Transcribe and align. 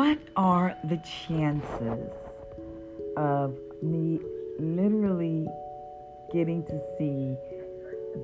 What 0.00 0.18
are 0.34 0.74
the 0.84 0.96
chances 0.96 2.08
of 3.18 3.54
me 3.82 4.18
literally 4.58 5.46
getting 6.32 6.64
to 6.64 6.80
see 6.96 7.36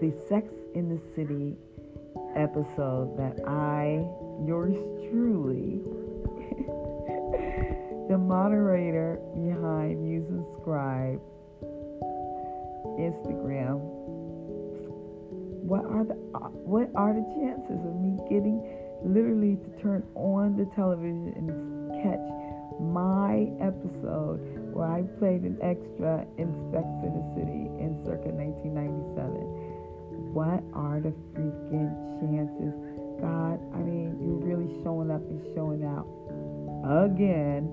the 0.00 0.10
Sex 0.26 0.48
in 0.74 0.88
the 0.88 0.98
City 1.14 1.54
episode 2.34 3.18
that 3.18 3.46
I, 3.46 4.08
yours 4.46 4.74
truly, 5.10 5.82
the 8.08 8.16
moderator 8.16 9.20
behind 9.34 10.02
Muse 10.02 10.30
and 10.30 10.46
Scribe 10.58 11.20
Instagram. 12.98 13.80
What 15.60 15.84
are 15.84 16.04
the 16.04 16.14
uh, 16.34 16.48
what 16.64 16.88
are 16.94 17.12
the 17.12 17.26
chances 17.36 17.84
of 17.84 18.00
me 18.00 18.16
getting 18.30 18.55
literally 19.06 19.56
to 19.56 19.82
turn 19.82 20.02
on 20.14 20.56
the 20.56 20.64
television 20.74 21.32
and 21.36 21.48
catch 22.02 22.20
my 22.80 23.48
episode 23.62 24.40
where 24.74 24.86
I 24.86 25.02
played 25.18 25.42
an 25.42 25.58
extra 25.62 26.26
in 26.36 26.52
Sex 26.68 26.84
in 27.06 27.12
the 27.14 27.24
City 27.38 27.70
in 27.80 28.02
circa 28.04 28.28
1997? 28.28 30.36
What 30.36 30.60
are 30.74 31.00
the 31.00 31.14
freaking 31.32 31.88
chances? 32.20 32.74
God, 33.22 33.56
I 33.72 33.80
mean, 33.80 34.18
you're 34.20 34.42
really 34.44 34.68
showing 34.84 35.10
up 35.10 35.24
and 35.24 35.40
showing 35.56 35.80
out 35.86 36.04
again. 37.08 37.64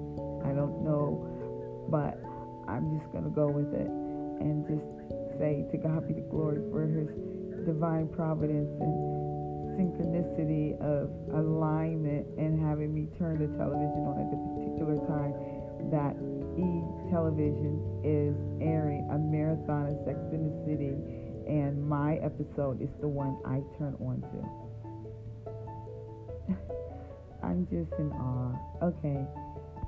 I 0.46 0.56
don't 0.56 0.86
know, 0.88 1.28
but 1.92 2.16
I'm 2.68 3.00
just 3.00 3.12
going 3.12 3.26
to 3.26 3.36
go 3.36 3.52
with 3.52 3.74
it 3.74 3.90
and 4.40 4.64
just 4.64 4.88
say 5.40 5.66
to 5.72 5.78
God 5.78 6.08
be 6.08 6.14
the 6.14 6.24
glory 6.32 6.62
for 6.72 6.88
his 6.88 7.10
divine 7.66 8.08
providence 8.08 8.70
and 8.80 9.23
synchronicity 9.76 10.80
of 10.82 11.10
alignment 11.34 12.26
and 12.38 12.60
having 12.60 12.94
me 12.94 13.08
turn 13.18 13.40
the 13.40 13.48
television 13.58 14.06
on 14.06 14.20
at 14.22 14.30
the 14.32 14.40
particular 14.54 14.98
time 15.08 15.34
that 15.92 16.16
E 16.54 16.86
television 17.10 17.82
is 18.06 18.38
airing 18.62 19.10
a 19.12 19.18
marathon 19.18 19.90
of 19.90 19.98
Sex 20.06 20.18
in 20.32 20.46
the 20.46 20.56
City 20.66 20.94
and 21.48 21.82
my 21.88 22.16
episode 22.24 22.82
is 22.82 22.90
the 23.02 23.08
one 23.08 23.38
I 23.46 23.62
turn 23.78 23.96
on 24.00 24.22
to. 24.32 24.40
I'm 27.44 27.68
just 27.68 27.92
in 28.00 28.12
awe. 28.14 28.56
Okay. 28.82 29.28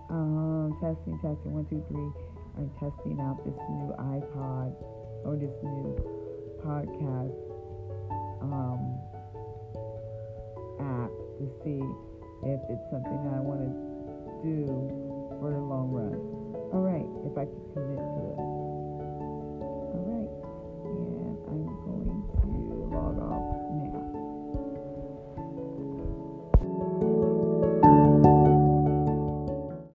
Um, 0.10 0.78
testing, 0.82 1.18
testing, 1.24 1.54
one, 1.54 1.66
two, 1.66 1.84
three. 1.88 2.12
I'm 2.58 2.70
testing 2.80 3.20
out 3.22 3.40
this 3.46 3.56
new 3.70 3.94
iPod 3.98 4.76
or 5.24 5.36
this 5.36 5.54
new 5.64 5.96
podcast 6.60 7.55
if 12.56 12.62
it's 12.70 12.90
something 12.90 13.20
I 13.36 13.42
want 13.44 13.60
to 13.60 13.72
do 14.42 15.25